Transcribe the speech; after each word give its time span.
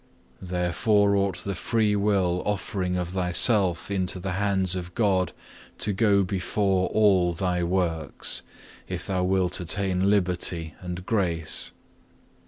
Therefore 0.41 1.15
ought 1.15 1.43
the 1.43 1.53
freewill 1.53 2.41
offering 2.43 2.97
of 2.97 3.09
thyself 3.09 3.91
into 3.91 4.19
the 4.19 4.31
hands 4.31 4.75
of 4.75 4.95
God 4.95 5.31
to 5.77 5.93
go 5.93 6.23
before 6.23 6.89
all 6.89 7.33
thy 7.33 7.63
works, 7.63 8.41
if 8.87 9.05
thou 9.05 9.23
wilt 9.23 9.59
attain 9.59 10.09
liberty 10.09 10.73
and 10.81 11.05
grace. 11.05 11.69